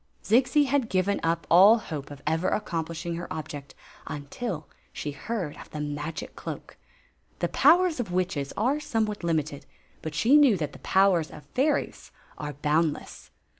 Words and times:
Zixi 0.23 0.65
had 0.65 0.89
given 0.89 1.19
up 1.21 1.45
all 1.51 1.77
hope 1.77 2.09
of 2.09 2.23
ever 2.25 2.47
accomplishing 2.49 3.17
her 3.17 3.31
object 3.31 3.75
until 4.07 4.67
she 4.91 5.11
heard 5.11 5.55
of 5.57 5.69
the 5.69 5.79
magic 5.79 6.35
cloak. 6.35 6.75
The 7.37 7.47
powers 7.49 7.99
of 7.99 8.11
witches 8.11 8.51
are 8.57 8.79
somewhat 8.79 9.23
limited; 9.23 9.67
but 10.01 10.15
she 10.15 10.37
knew 10.37 10.57
that 10.57 10.73
the 10.73 10.79
powers 10.79 11.29
of 11.29 11.45
fairies 11.53 12.11
are 12.39 12.53
boundless. 12.53 13.29